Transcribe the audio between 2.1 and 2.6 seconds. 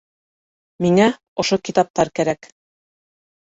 кәрәк.